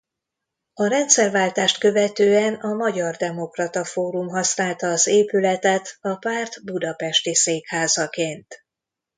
A 0.73 0.85
rendszerváltást 0.87 1.77
követően 1.79 2.53
a 2.53 2.73
Magyar 2.75 3.15
Demokrata 3.15 3.85
Fórum 3.85 4.27
használta 4.27 4.87
az 4.87 5.07
épületet 5.07 5.97
a 6.01 6.15
párt 6.15 6.63
budapesti 6.63 7.35
székházaként. 7.35 8.63